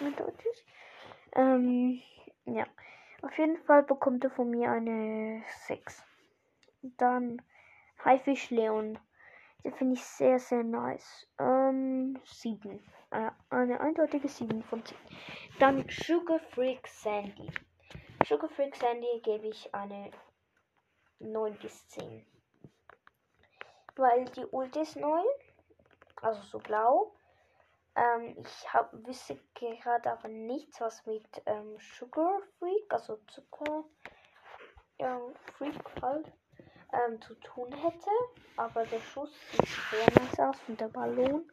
Eindeutig. 0.00 0.66
Ähm, 1.32 2.00
ja. 2.44 2.66
Auf 3.22 3.36
jeden 3.38 3.58
Fall 3.58 3.82
bekommt 3.82 4.22
er 4.24 4.30
von 4.30 4.50
mir 4.50 4.70
eine 4.70 5.42
6. 5.66 6.02
Dann 6.82 7.40
Haifisch 8.04 8.50
Leon. 8.50 8.98
Den 9.64 9.72
finde 9.72 9.94
ich 9.94 10.04
sehr, 10.04 10.38
sehr 10.38 10.62
nice. 10.62 11.26
Ähm, 11.38 12.20
7. 12.24 12.80
Äh, 13.14 13.30
eine 13.48 13.80
eindeutige 13.80 14.28
7 14.28 14.64
von 14.64 14.84
10. 14.84 14.98
Dann 15.60 15.86
Sugar 15.88 16.40
Freak 16.40 16.88
Sandy. 16.88 17.48
Sugar 18.26 18.50
Freak 18.50 18.74
Sandy 18.74 19.20
gebe 19.22 19.46
ich 19.46 19.72
eine 19.72 20.10
9 21.20 21.56
bis 21.58 21.86
10. 21.90 22.26
Weil 23.94 24.24
die 24.24 24.44
Ult 24.46 24.74
ist 24.74 24.96
neu. 24.96 25.22
Also 26.22 26.42
so 26.42 26.58
blau. 26.58 27.14
Ähm, 27.94 28.34
ich 28.44 28.74
hab, 28.74 28.92
wüsste 29.06 29.38
gerade 29.54 30.10
aber 30.10 30.26
nichts, 30.26 30.80
was 30.80 31.06
mit 31.06 31.24
ähm, 31.46 31.78
Sugar 31.78 32.40
Freak, 32.58 32.92
also 32.92 33.18
Zucker 33.28 33.84
ja, 34.98 35.20
Freak 35.56 36.02
halt, 36.02 36.32
ähm, 36.92 37.22
zu 37.22 37.36
tun 37.36 37.72
hätte. 37.72 38.10
Aber 38.56 38.84
der 38.86 38.98
Schuss 38.98 39.30
sieht 39.52 39.68
sehr 39.68 40.20
nice 40.20 40.40
aus 40.40 40.56
und 40.66 40.80
der 40.80 40.88
Ballon. 40.88 41.48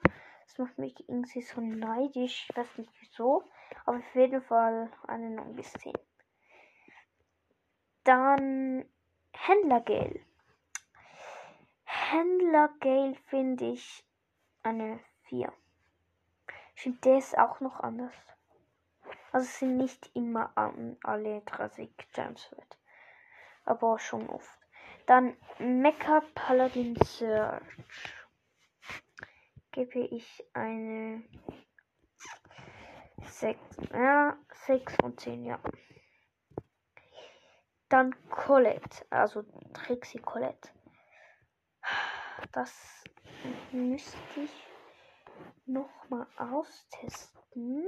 Das 0.51 0.58
macht 0.58 0.77
mich 0.79 1.00
irgendwie 1.08 1.41
so 1.41 1.62
neidisch. 1.62 2.50
Ich 2.50 2.58
weiß 2.58 2.77
nicht 2.77 2.91
wieso. 3.00 3.43
Aber 3.86 4.00
auf 4.00 4.15
jeden 4.15 4.41
Fall 4.41 4.91
eine 5.08 5.29
9 5.29 5.55
bis 5.55 5.72
10. 5.72 5.93
Dann 8.03 8.86
Händlergel. 9.31 10.25
Händlergel 11.86 13.15
finde 13.29 13.72
ich 13.72 14.03
eine 14.62 15.00
4. 15.29 15.53
Ich 16.75 16.81
finde 16.81 17.00
der 17.00 17.46
auch 17.46 17.62
noch 17.62 17.79
anders. 17.79 18.13
Also 19.31 19.46
es 19.46 19.60
sind 19.60 19.77
nicht 19.77 20.13
immer 20.15 20.51
an 20.58 20.98
alle 21.03 21.41
30 21.46 21.96
Gems 22.12 22.51
wert. 22.51 22.77
Aber 23.63 23.98
schon 24.00 24.27
oft. 24.27 24.60
Dann 25.05 25.38
Mecha 25.60 26.22
Paladin 26.36 26.98
Search. 27.05 27.63
Gebe 29.72 30.00
ich 30.00 30.44
eine 30.54 31.24
6. 33.24 33.60
Ja, 33.94 34.38
6 34.66 34.96
von 34.98 35.18
10, 35.18 35.46
ja. 35.46 35.60
Dann 37.88 38.13
Colette, 38.30 39.06
also 39.10 39.44
Trixie 39.74 40.20
Colette. 40.20 40.70
Das 42.51 43.04
müsste 43.72 44.18
ich 44.36 44.68
noch 45.66 46.10
mal 46.10 46.28
austesten. 46.38 47.86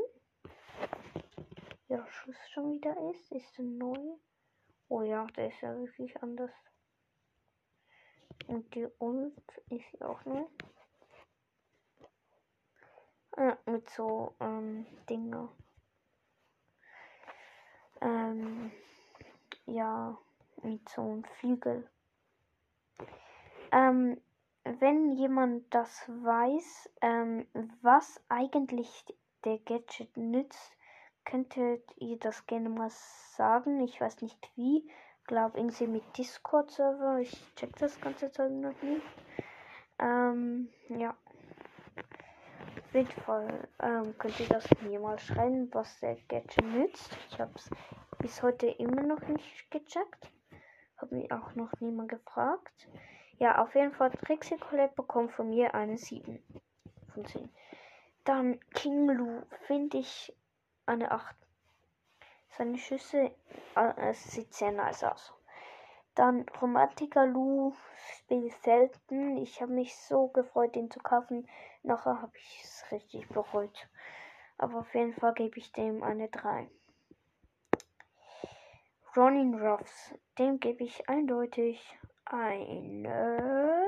Ja, 1.88 2.06
Schuss 2.08 2.38
schon 2.54 2.74
wieder 2.74 2.96
ist. 3.12 3.32
Ist 3.32 3.58
der 3.58 3.66
neu? 3.66 4.18
Oh 4.88 5.02
ja, 5.02 5.25
der 5.36 5.48
ist 5.48 5.62
ja 5.62 5.75
wirklich 5.75 6.16
anders. 6.22 6.52
Und 8.48 8.74
die 8.74 8.88
Ult 9.00 9.58
ist 9.70 9.92
ja 10.00 10.08
auch 10.08 10.24
neu. 10.25 10.46
Ja, 13.38 13.58
mit 13.66 13.90
so 13.90 14.34
ähm, 14.40 14.86
Dinger. 15.10 15.50
Ähm, 18.02 18.72
ja, 19.66 20.18
mit 20.62 20.88
so 20.90 21.02
einem 21.02 21.24
Flügel. 21.24 21.88
Ähm, 23.72 24.22
wenn 24.63 25.12
jemand 25.12 25.74
das 25.74 26.08
weiß, 26.08 26.90
ähm, 27.02 27.48
was 27.82 28.22
eigentlich 28.30 29.06
der 29.44 29.58
Gadget 29.60 30.16
nützt, 30.16 30.78
könntet 31.25 31.84
ihr 31.98 32.18
das 32.20 32.46
gerne 32.46 32.70
mal 32.70 32.90
sagen. 32.92 33.82
Ich 33.82 34.00
weiß 34.00 34.22
nicht 34.22 34.52
wie. 34.56 34.90
Glaube 35.25 35.58
irgendwie 35.58 35.88
mit 35.88 36.18
Discord-Server. 36.18 37.20
Ich 37.20 37.32
check 37.56 37.75
das 37.78 38.00
ganze 38.00 38.32
Zeug 38.32 38.52
noch 38.52 38.82
nicht. 38.82 39.02
Ähm, 40.00 40.70
ja. 40.90 41.16
Fall 42.94 43.68
ähm, 43.82 44.16
könnt 44.20 44.40
ihr 44.40 44.48
das 44.48 44.68
mir 44.82 45.00
mal 45.00 45.18
schreiben, 45.18 45.68
was 45.74 46.00
der 46.00 46.16
Gadget 46.28 46.64
nützt. 46.64 47.18
Ich 47.32 47.40
habe 47.40 47.52
es 47.56 47.68
bis 48.20 48.44
heute 48.44 48.68
immer 48.68 49.02
noch 49.02 49.28
nicht 49.28 49.72
gecheckt. 49.72 50.32
Habe 50.98 51.16
mich 51.16 51.32
auch 51.32 51.56
noch 51.56 51.72
niemand 51.80 52.10
gefragt. 52.10 52.88
Ja, 53.40 53.64
auf 53.64 53.74
jeden 53.74 53.94
Fall 53.94 54.12
Trixie 54.12 54.58
Colette 54.58 54.94
bekommt 54.94 55.32
von 55.32 55.50
mir 55.50 55.74
eine 55.74 55.98
7 55.98 56.40
von 57.14 57.26
10. 57.26 57.50
Dann 58.26 58.60
King 58.76 59.10
Lu 59.10 59.42
finde 59.66 59.98
ich 59.98 60.32
eine 60.86 61.10
8. 61.10 61.36
Seine 62.50 62.78
Schüsse 62.78 63.32
äh, 63.76 63.94
es 63.98 64.24
sieht 64.32 64.54
sehr 64.54 64.72
nice 64.72 65.04
aus. 65.04 65.34
Dann 66.15 66.45
Romantiker 66.62 67.26
Lu 67.26 67.73
spielt 68.17 68.54
selten. 68.63 69.38
Ich 69.38 69.62
habe 69.62 69.73
mich 69.73 69.95
so 69.95 70.28
gefreut, 70.28 70.76
den 70.76 70.91
zu 70.91 70.99
kaufen. 70.99 71.47
Nachher 71.82 72.21
habe 72.21 72.38
ich 72.38 72.62
es 72.63 72.86
richtig 72.91 73.28
bereut. 73.30 73.89
Aber 74.58 74.80
auf 74.80 74.93
jeden 74.93 75.13
Fall 75.13 75.34
gebe 75.34 75.58
ich 75.58 75.71
dem 75.71 76.04
eine 76.04 76.30
3. 76.30 76.69
Ronin 79.15 79.54
Ruffs, 79.56 80.15
dem 80.39 80.60
gebe 80.60 80.84
ich 80.84 81.08
eindeutig 81.08 81.99
eine 82.26 83.86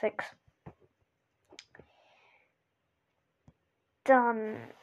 6. 0.00 0.30
Hm, 0.30 0.38
Dann, 4.02 4.74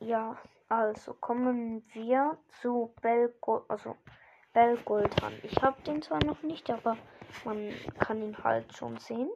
ja, 0.00 0.38
also 0.78 1.14
kommen 1.14 1.84
wir 1.92 2.38
zu 2.60 2.94
Belgold, 3.00 3.68
also 3.68 3.96
Belgoldan. 4.52 5.38
Ich 5.42 5.60
habe 5.62 5.82
den 5.82 6.00
zwar 6.00 6.22
noch 6.24 6.42
nicht, 6.42 6.70
aber 6.70 6.96
man 7.44 7.74
kann 7.98 8.22
ihn 8.22 8.38
halt 8.38 8.74
schon 8.76 8.98
sehen. 8.98 9.30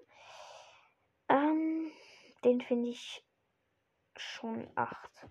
Ähm, 1.28 1.90
den 2.44 2.60
finde 2.60 2.90
ich 2.90 3.24
schon 4.16 4.68
8. 4.76 5.28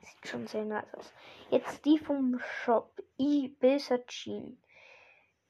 Sieht 0.00 0.28
schon 0.28 0.46
sehr 0.46 0.64
nice 0.64 0.94
aus. 0.94 1.12
Jetzt 1.50 1.84
die 1.84 1.98
vom 1.98 2.38
Shop. 2.38 3.00
Ibisacin. 3.16 4.60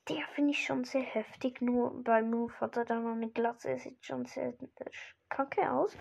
Der 0.09 0.27
finde 0.35 0.51
ich 0.51 0.65
schon 0.65 0.85
sehr 0.85 1.03
heftig. 1.03 1.61
Nur 1.63 2.03
bei 2.05 2.23
Move 2.23 2.53
hat 2.61 2.77
er 2.77 2.85
da 2.85 3.01
mal 3.01 3.13
eine 3.13 3.31
Glatze. 3.31 3.79
Sieht 3.79 4.05
schon 4.05 4.27
sehr 4.27 4.55
kacke 5.29 5.71
aus. 5.71 5.97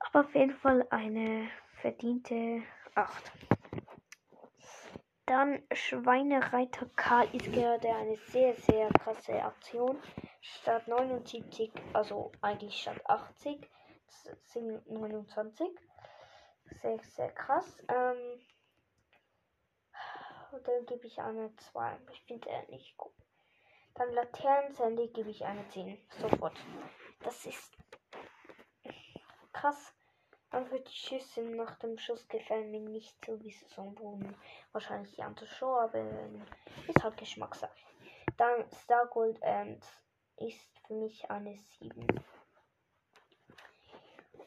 Aber 0.00 0.20
auf 0.26 0.34
jeden 0.34 0.54
Fall 0.54 0.86
eine 0.90 1.48
verdiente 1.80 2.62
8. 2.94 3.32
Dann 5.26 5.62
Schweinereiter 5.72 6.86
Karl 6.96 7.28
ist 7.34 7.52
gerade 7.52 7.88
eine 7.88 8.16
sehr, 8.16 8.54
sehr 8.54 8.88
krasse 8.90 9.42
Aktion. 9.42 10.00
Statt 10.40 10.88
79, 10.88 11.72
also 11.92 12.32
eigentlich 12.40 12.80
statt 12.82 13.00
80, 13.06 13.68
sind 14.44 14.90
29. 14.90 15.68
Sehr, 16.82 16.98
sehr 16.98 17.30
krass. 17.32 17.84
Ähm, 17.88 18.40
dann 20.64 20.86
gebe 20.86 21.06
ich 21.06 21.20
eine 21.20 21.54
2. 21.56 21.98
Ich 22.12 22.22
finde 22.24 22.48
er 22.50 22.68
nicht 22.70 22.96
gut. 22.96 23.14
Dann 23.94 24.12
Laternensandy 24.12 25.08
gebe 25.08 25.30
ich 25.30 25.44
eine 25.44 25.66
10. 25.68 25.98
Sofort. 26.20 26.58
Das 27.22 27.46
ist 27.46 27.76
krass. 29.52 29.94
Aber 30.50 30.80
die 30.80 30.92
Schüsse 30.92 31.42
nach 31.42 31.76
dem 31.78 31.96
Schuss 31.96 32.26
gefallen 32.26 32.72
mir 32.72 32.80
nicht 32.80 33.24
so 33.24 33.40
wie 33.40 33.52
Saisonboden. 33.52 34.34
Wahrscheinlich 34.72 35.14
die 35.14 35.22
andere 35.22 35.46
Show, 35.46 35.76
aber 35.76 36.04
ist 36.88 37.02
halt 37.04 37.16
Geschmackssache. 37.16 37.72
Dann 38.36 38.64
Stargold 38.82 39.40
Ant 39.44 39.84
ist 40.38 40.78
für 40.86 40.94
mich 40.94 41.30
eine 41.30 41.56
7. 41.78 42.04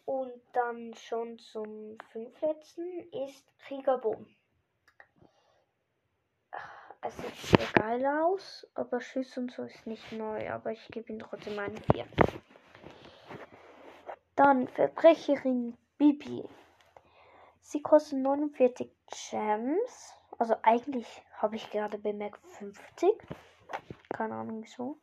Und 0.05 0.41
dann 0.51 0.93
schon 0.95 1.39
zum 1.39 1.97
fünfletzten 2.11 3.09
ist 3.11 3.57
Kriegerboom. 3.59 4.27
Es 7.01 7.15
sieht 7.17 7.35
sehr 7.35 7.67
geil 7.73 8.05
aus, 8.05 8.67
aber 8.75 8.99
Schüsse 8.99 9.39
und 9.39 9.51
so 9.51 9.63
ist 9.63 9.87
nicht 9.87 10.11
neu, 10.11 10.49
aber 10.49 10.71
ich 10.71 10.85
gebe 10.89 11.11
ihm 11.13 11.19
trotzdem 11.19 11.59
eine 11.59 11.79
4. 11.93 12.05
Dann 14.35 14.67
Verbrecherin 14.67 15.77
Bibi. 16.03 16.43
Sie 17.61 17.81
kostet 17.81 18.19
49 18.19 18.91
Gems. 19.29 20.13
Also 20.37 20.57
eigentlich 20.61 21.07
habe 21.37 21.55
ich 21.55 21.71
gerade 21.71 21.97
bemerkt 21.97 22.45
50. 22.57 23.09
Keine 24.09 24.35
Ahnung 24.35 24.63
wieso. 24.63 24.99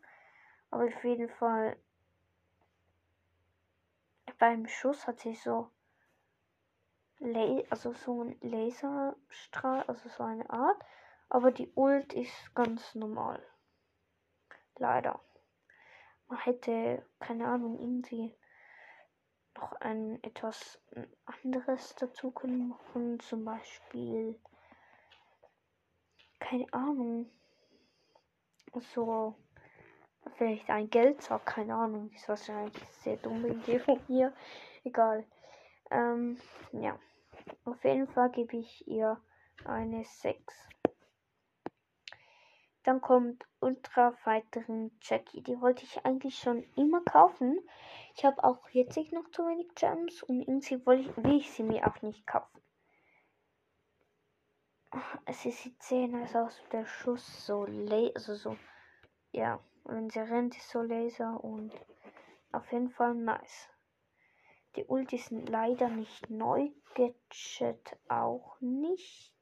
Aber 0.71 0.85
auf 0.85 1.03
jeden 1.03 1.31
Fall 1.31 1.79
beim 4.39 4.67
Schuss 4.69 5.07
hat 5.07 5.21
sie 5.21 5.35
so 5.35 5.71
also 7.71 7.95
so 7.95 8.23
ein 8.23 8.37
Laserstrahl, 8.43 9.83
also 9.85 10.07
so 10.11 10.23
eine 10.23 10.51
Art. 10.51 10.85
Aber 11.31 11.51
die 11.51 11.73
Ult 11.77 12.13
ist 12.13 12.55
ganz 12.55 12.95
normal. 12.95 13.43
Leider. 14.77 15.19
Man 16.29 16.41
hätte, 16.41 17.07
keine 17.21 17.47
Ahnung, 17.47 17.79
irgendwie 17.79 18.37
noch 19.57 19.73
ein 19.81 20.23
etwas 20.23 20.81
anderes 21.43 21.95
dazu 21.97 22.31
können 22.31 22.69
machen. 22.69 23.21
Zum 23.21 23.45
Beispiel, 23.45 24.41
keine 26.39 26.67
Ahnung, 26.73 27.31
so 28.79 29.35
vielleicht 30.37 30.69
ein 30.71 30.91
Geldsack, 30.91 31.47
keine 31.47 31.75
Ahnung, 31.75 32.11
ist 32.11 32.29
wahrscheinlich 32.29 32.77
eine 32.77 32.93
sehr 33.03 33.17
dumme 33.17 33.49
Idee 33.49 33.79
von 33.79 34.01
mir. 34.09 34.33
Egal. 34.85 35.25
Ähm, 35.91 36.39
ja. 36.73 36.99
Auf 37.65 37.83
jeden 37.85 38.07
Fall 38.07 38.31
gebe 38.31 38.57
ich 38.57 38.87
ihr 38.87 39.21
eine 39.65 40.05
6. 40.05 40.71
Dann 42.85 43.01
kommt 43.01 43.47
Ultra 43.61 44.13
Fighterin 44.13 44.91
Jackie. 45.03 45.43
Die 45.43 45.61
wollte 45.61 45.85
ich 45.85 46.05
eigentlich 46.05 46.39
schon 46.39 46.63
immer 46.77 47.03
kaufen. 47.03 47.59
Ich 48.15 48.25
habe 48.25 48.43
auch 48.45 48.69
jetzt 48.71 48.97
noch 49.13 49.31
zu 49.31 49.47
wenig 49.47 49.75
Gems 49.75 50.23
und 50.23 50.43
irgendwie 50.43 50.85
will 50.87 51.37
ich 51.37 51.51
sie 51.51 51.63
mir 51.63 51.87
auch 51.87 52.03
nicht 52.03 52.27
kaufen. 52.27 52.61
Es 55.25 55.43
sieht 55.43 55.83
sehr 55.83 56.09
nice 56.09 56.35
aus, 56.35 56.61
der 56.73 56.85
Schuss 56.85 57.47
so 57.47 57.63
also 57.63 58.35
so, 58.35 58.57
ja, 59.31 59.61
wenn 59.85 60.11
sie 60.11 60.19
rennt, 60.19 60.57
ist 60.57 60.69
so 60.69 60.83
Laser 60.83 61.43
und 61.43 61.73
auf 62.53 62.73
jeden 62.73 62.91
Fall 62.91 63.15
nice. 63.15 63.69
Die 64.77 64.85
Ulti 64.85 65.19
sind 65.19 65.49
leider 65.49 65.89
nicht 65.89 66.31
neu, 66.31 66.71
Gadget 66.95 67.97
auch 68.09 68.61
nicht. 68.61 69.35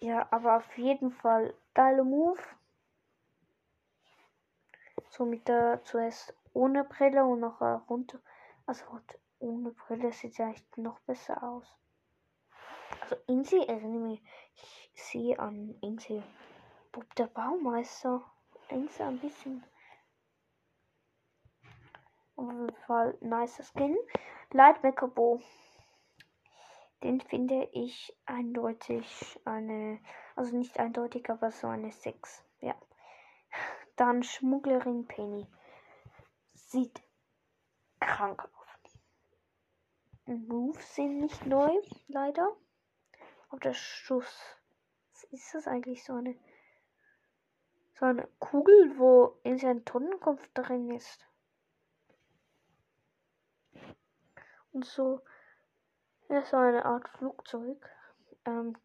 Ja, 0.00 0.28
aber 0.30 0.56
auf 0.56 0.78
jeden 0.78 1.10
Fall 1.10 1.54
geile 1.74 2.04
Move. 2.04 2.40
So 5.10 5.24
mit 5.24 5.48
der 5.48 5.82
zuerst 5.84 6.34
ohne 6.58 6.82
Brille 6.82 7.24
und 7.24 7.40
noch 7.40 7.60
runter. 7.88 8.18
Also 8.66 8.84
ohne 9.38 9.70
Brille 9.70 10.12
sieht 10.12 10.38
ja 10.38 10.50
echt 10.50 10.76
noch 10.76 10.98
besser 11.00 11.40
aus. 11.42 11.78
Also 13.00 13.16
Insi 13.28 13.58
erinnert 13.64 14.02
mich 14.02 14.22
sie 14.92 15.38
an 15.38 15.78
Insi. 15.80 16.20
Bob 16.90 17.14
der 17.14 17.28
Baumeister. 17.28 18.22
Insi 18.70 19.02
ein 19.02 19.20
bisschen. 19.20 19.64
Auf 22.34 22.50
jeden 22.50 22.76
Fall 22.86 23.16
nice 23.20 23.62
Skin. 23.72 23.96
Lightmaker 24.50 25.06
Bo. 25.06 25.40
Den 27.04 27.20
finde 27.20 27.68
ich 27.72 28.16
eindeutig 28.26 29.40
eine, 29.44 30.00
also 30.34 30.56
nicht 30.56 30.80
eindeutig, 30.80 31.30
aber 31.30 31.52
so 31.52 31.68
eine 31.68 31.92
6. 31.92 32.44
Ja. 32.60 32.74
Dann 33.94 34.24
Schmugglerin 34.24 35.06
Penny. 35.06 35.46
Sieht 36.70 37.02
krank 37.98 38.44
aus. 38.44 38.98
Moves 40.26 40.94
sind 40.94 41.20
nicht 41.20 41.46
neu, 41.46 41.70
leider. 42.08 42.54
Aber 43.48 43.58
der 43.60 43.72
Schuss. 43.72 44.54
Was 45.12 45.24
ist 45.24 45.54
das 45.54 45.66
eigentlich 45.66 46.04
so 46.04 46.12
eine? 46.12 46.38
So 47.94 48.04
eine 48.04 48.28
Kugel, 48.38 48.98
wo 48.98 49.40
in 49.44 49.56
seinem 49.56 49.86
Tonnenkopf 49.86 50.46
drin 50.52 50.90
ist. 50.90 51.26
Und 54.72 54.84
so. 54.84 55.22
Ja, 56.28 56.44
so 56.44 56.58
eine 56.58 56.84
Art 56.84 57.08
Flugzeug. 57.08 57.88
Ähm, 58.44 58.76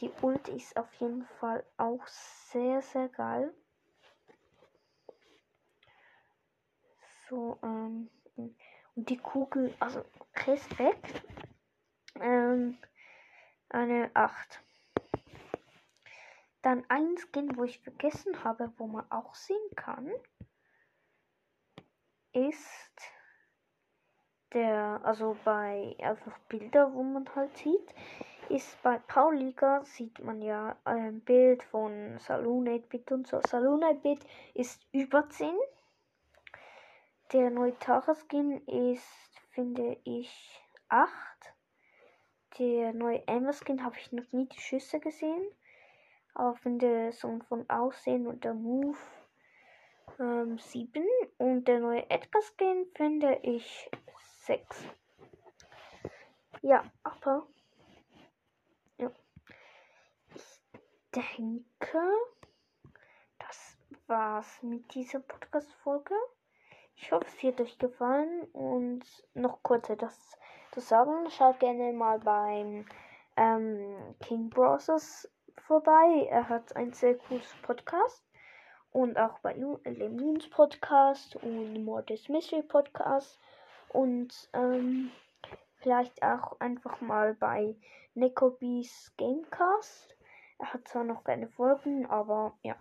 die 0.00 0.12
Ult 0.20 0.46
ist 0.48 0.76
auf 0.76 0.92
jeden 0.96 1.24
Fall 1.38 1.64
auch 1.78 2.06
sehr, 2.06 2.82
sehr 2.82 3.08
geil. 3.08 3.54
So, 7.30 7.58
ähm, 7.62 8.10
und 8.34 9.08
die 9.08 9.18
Kugel, 9.18 9.72
also 9.78 10.04
Respekt. 10.46 11.22
Ähm, 12.16 12.76
eine 13.68 14.10
8. 14.14 14.60
Dann 16.62 16.84
ein 16.88 17.16
Skin, 17.18 17.56
wo 17.56 17.62
ich 17.62 17.78
vergessen 17.78 18.42
habe, 18.42 18.72
wo 18.78 18.88
man 18.88 19.08
auch 19.12 19.36
sehen 19.36 19.56
kann, 19.76 20.10
ist 22.32 23.00
der, 24.52 25.00
also 25.04 25.36
bei 25.44 25.94
einfach 26.00 26.36
Bilder, 26.48 26.92
wo 26.92 27.04
man 27.04 27.32
halt 27.36 27.56
sieht, 27.56 27.94
ist 28.48 28.82
bei 28.82 28.98
Pauliga 28.98 29.84
sieht 29.84 30.18
man 30.18 30.42
ja 30.42 30.76
ein 30.82 31.20
Bild 31.20 31.62
von 31.62 32.18
Saloon 32.18 32.66
8-Bit 32.66 33.12
und 33.12 33.28
so. 33.28 33.40
Saloon 33.46 33.84
8-Bit 33.84 34.26
ist 34.54 34.84
über 34.90 35.28
10. 35.28 35.54
Der 37.32 37.48
neue 37.48 37.78
Tara 37.78 38.16
Skin 38.16 38.66
ist, 38.66 39.40
finde 39.50 40.00
ich, 40.02 40.60
8. 40.88 41.12
Der 42.58 42.92
neue 42.92 43.22
Emma 43.28 43.52
Skin 43.52 43.84
habe 43.84 43.96
ich 44.00 44.10
noch 44.10 44.32
nie 44.32 44.48
die 44.48 44.58
Schüsse 44.58 44.98
gesehen. 44.98 45.46
Aber 46.34 46.56
finde 46.56 47.12
so 47.12 47.38
von 47.48 47.70
Aussehen 47.70 48.26
und 48.26 48.42
der 48.42 48.54
Move 48.54 48.98
ähm, 50.18 50.58
7. 50.58 51.06
Und 51.38 51.68
der 51.68 51.78
neue 51.78 52.10
Edgar 52.10 52.42
Skin 52.42 52.86
finde 52.96 53.38
ich 53.44 53.88
6. 54.46 54.86
Ja, 56.62 56.82
aber 57.04 57.46
ja. 58.98 59.12
ich 60.34 60.60
denke, 61.14 62.02
das 63.38 63.78
war's 64.08 64.60
mit 64.64 64.92
dieser 64.94 65.20
Podcast-Folge. 65.20 66.16
Ich 67.02 67.12
hoffe, 67.12 67.24
es 67.26 67.42
hat 67.42 67.58
euch 67.62 67.78
gefallen 67.78 68.42
und 68.52 69.00
noch 69.32 69.62
kurz 69.62 69.88
etwas 69.88 70.38
zu 70.70 70.80
sagen. 70.80 71.30
Schaut 71.30 71.58
gerne 71.58 71.94
mal 71.94 72.18
beim 72.18 72.84
ähm, 73.38 74.14
King 74.20 74.50
Browsers 74.50 75.26
vorbei. 75.66 76.28
Er 76.28 76.50
hat 76.50 76.76
ein 76.76 76.92
sehr 76.92 77.16
cooles 77.16 77.54
Podcast 77.62 78.22
und 78.92 79.16
auch 79.16 79.38
bei 79.38 79.54
Lemons 79.54 80.50
Podcast 80.50 81.36
und 81.36 81.82
Mortis 81.84 82.28
Mystery 82.28 82.62
Podcast 82.62 83.40
und 83.88 84.50
ähm, 84.52 85.10
vielleicht 85.76 86.22
auch 86.22 86.60
einfach 86.60 87.00
mal 87.00 87.32
bei 87.32 87.76
Nicobys 88.12 89.10
Gamecast. 89.16 90.18
Er 90.58 90.74
hat 90.74 90.86
zwar 90.86 91.04
noch 91.04 91.24
keine 91.24 91.48
Folgen, 91.48 92.04
aber 92.04 92.52
ja. 92.62 92.76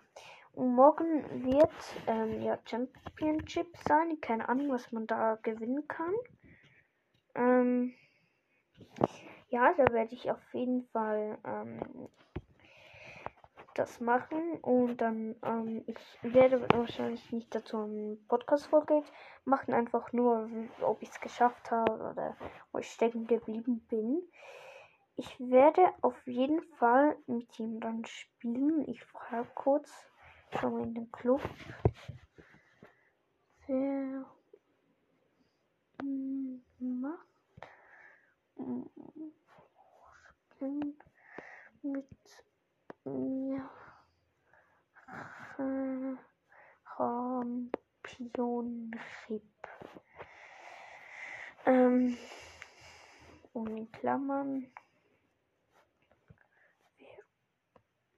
Morgen 0.55 1.45
wird 1.45 1.71
ähm, 2.07 2.41
ja 2.41 2.57
Championship 2.65 3.67
sein. 3.87 4.19
Keine 4.21 4.49
Ahnung, 4.49 4.69
was 4.69 4.91
man 4.91 5.07
da 5.07 5.37
gewinnen 5.41 5.87
kann. 5.87 6.13
Ähm, 7.35 7.93
ja, 9.49 9.73
da 9.73 9.91
werde 9.93 10.13
ich 10.13 10.29
auf 10.29 10.53
jeden 10.53 10.85
Fall 10.87 11.37
ähm, 11.43 12.09
das 13.79 13.99
machen 14.01 14.59
und 14.61 14.97
dann, 14.97 15.35
ähm, 15.43 15.83
ich 15.87 15.97
werde 16.21 16.61
wahrscheinlich 16.69 17.31
nicht 17.31 17.53
dazu 17.55 17.77
eine 17.77 18.17
Podcast-Folge 18.27 19.03
machen, 19.45 19.73
einfach 19.73 20.11
nur, 20.11 20.49
ob 20.81 21.01
ich 21.01 21.09
es 21.09 21.21
geschafft 21.21 21.71
habe 21.71 21.93
oder 21.93 22.35
wo 22.71 22.79
ich 22.79 22.91
stecken 22.91 23.25
geblieben 23.25 23.85
bin. 23.89 24.21
Ich 25.15 25.39
werde 25.39 25.81
auf 26.01 26.15
jeden 26.27 26.61
Fall 26.77 27.15
mit 27.25 27.59
ihm 27.59 27.79
dann 27.79 28.05
spielen. 28.05 28.87
Ich 28.87 29.03
frage 29.05 29.49
kurz 29.55 29.91
schon 30.57 30.83
in 30.83 30.93
den 30.93 31.11
Club. 31.11 31.41
Wer 33.67 34.25
macht 36.79 37.27
mit 41.81 42.05
ja. 43.05 43.69
Championship. 48.07 49.43
Ähm, 51.65 52.17
in 53.53 53.91
Klammern. 53.91 54.71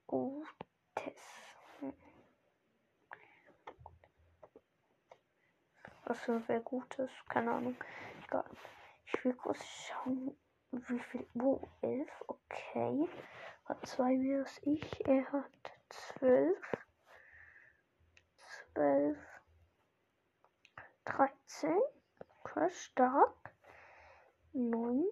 Gutes. 0.06 1.41
Was 6.12 6.20
für 6.20 6.46
wer 6.46 6.60
Gutes? 6.60 7.10
Keine 7.30 7.52
Ahnung. 7.52 7.74
Egal. 8.26 8.44
Ich 9.06 9.24
will 9.24 9.32
kurz 9.32 9.64
schauen, 9.64 10.36
wie 10.70 10.98
viel. 10.98 11.26
Wo? 11.32 11.66
11? 11.80 12.06
Okay 12.26 13.08
hat 13.64 13.86
zwei 13.86 14.14
mehr 14.18 14.40
als 14.40 14.60
ich. 14.64 15.06
Er 15.06 15.24
hat 15.32 15.72
zwölf. 15.88 16.76
Zwölf. 18.44 19.16
Dreizehn. 21.06 21.80
Crash 22.44 22.76
stark. 22.76 23.54
Neun. 24.52 25.06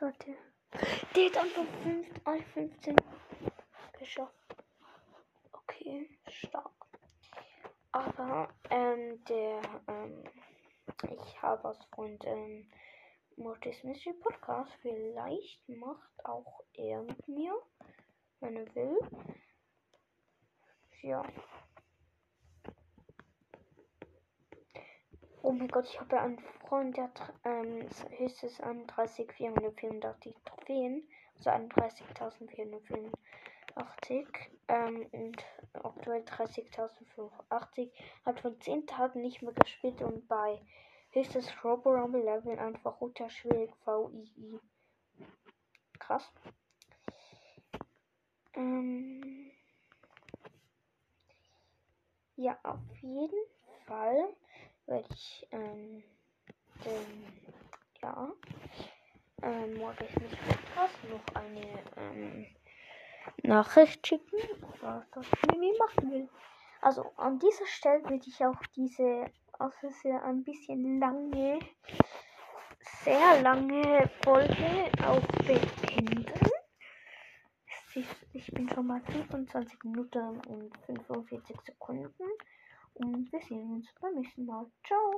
Warte. 0.00 0.34
Der 1.14 1.26
hat 1.26 1.36
einfach 1.36 1.66
fünf, 1.82 2.08
alle 2.24 2.42
15 2.42 2.96
geschafft. 3.98 4.56
Okay, 5.52 6.18
stark. 6.28 6.75
Aber 7.96 8.48
ähm, 8.68 9.24
der 9.24 9.62
ähm, 9.88 10.22
ich 11.08 11.40
habe 11.40 11.66
als 11.66 11.82
Freund 11.86 12.22
ähm, 12.26 12.70
Mortis 13.36 13.82
Mystery 13.84 14.12
Podcast. 14.20 14.70
Vielleicht 14.82 15.66
macht 15.66 16.26
auch 16.26 16.60
er 16.74 17.00
mit 17.00 17.26
mir, 17.26 17.54
wenn 18.40 18.56
er 18.56 18.74
will. 18.74 18.98
Ja. 21.00 21.24
Oh 25.40 25.52
mein 25.52 25.68
Gott, 25.68 25.86
ich 25.86 25.98
habe 25.98 26.16
ja 26.16 26.22
einen 26.22 26.38
Freund, 26.68 26.98
der 26.98 27.10
ähm, 27.44 27.88
höchstens 28.10 28.60
31, 28.60 29.32
484 29.32 30.36
Trophäen, 30.44 31.08
also 31.36 31.48
31.485 33.76 34.26
ähm, 34.68 35.06
und 35.12 35.44
aktuell 35.74 36.22
30.085. 36.22 37.90
Hat 38.24 38.40
von 38.40 38.60
10 38.60 38.86
Tagen 38.86 39.20
nicht 39.20 39.42
mehr 39.42 39.52
gespielt 39.52 40.02
und 40.02 40.26
bei 40.28 40.60
höchstes 41.10 41.52
Robo 41.64 41.90
Rumble 41.90 42.22
Level 42.22 42.58
einfach 42.58 43.00
unterschwellig 43.00 43.70
VII. 43.84 44.60
Krass. 45.98 46.30
Ähm 48.54 49.50
ja, 52.36 52.58
auf 52.62 52.80
jeden 53.00 53.46
Fall 53.86 54.34
werde 54.86 55.08
ich 55.10 55.46
ähm, 55.50 56.02
den, 56.84 57.40
ja, 58.02 58.32
ähm, 59.42 59.76
morgen 59.78 60.04
ich 60.04 60.16
nicht 60.16 60.38
Podcast 60.46 60.96
noch 61.10 61.34
eine 61.34 61.82
ähm, 61.96 62.46
Nachricht 63.42 64.06
schicken, 64.06 64.38
was 64.80 65.04
das 65.10 65.26
Mimi 65.50 65.72
machen 65.78 66.10
will. 66.10 66.28
Also 66.80 67.12
an 67.16 67.38
dieser 67.38 67.66
Stelle 67.66 68.02
würde 68.04 68.26
ich 68.26 68.44
auch 68.44 68.60
diese, 68.74 69.30
sehr 70.02 70.24
ein 70.24 70.44
bisschen 70.44 71.00
lange, 71.00 71.58
sehr 73.02 73.42
lange 73.42 74.10
Folge 74.22 74.90
auch 75.04 75.26
beenden. 75.44 76.24
Ich 78.34 78.52
bin 78.52 78.68
schon 78.68 78.86
mal 78.86 79.00
25 79.00 79.84
Minuten 79.84 80.38
und 80.48 80.76
45 80.84 81.56
Sekunden. 81.62 82.24
Und 82.92 83.32
wir 83.32 83.40
sehen 83.40 83.72
uns 83.72 83.88
beim 84.00 84.14
nächsten 84.14 84.44
Mal. 84.44 84.66
Ciao. 84.86 85.14